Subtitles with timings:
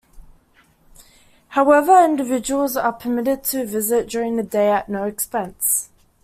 [1.49, 5.91] However, individuals are permitted to visit during the day at no expense.